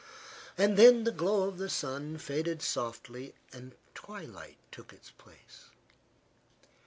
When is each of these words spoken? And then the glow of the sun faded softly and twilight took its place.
And 0.57 0.77
then 0.77 1.03
the 1.03 1.11
glow 1.11 1.43
of 1.47 1.59
the 1.59 1.69
sun 1.69 2.17
faded 2.17 2.63
softly 2.63 3.35
and 3.53 3.75
twilight 3.93 4.57
took 4.71 4.91
its 4.91 5.11
place. 5.11 5.69